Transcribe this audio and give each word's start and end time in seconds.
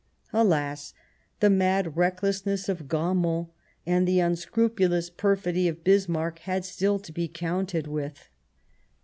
Alas! 0.33 0.95
the 1.41 1.49
mad 1.51 1.95
recklessness 1.95 2.67
of 2.67 2.87
Gramont 2.87 3.49
and 3.85 4.07
the 4.07 4.19
unscrupulous 4.19 5.11
perfidy 5.11 5.67
of 5.67 5.83
Bismarck 5.83 6.39
had 6.39 6.65
still 6.65 6.97
to 6.97 7.11
be 7.11 7.27
counted 7.27 7.85
with. 7.85 8.27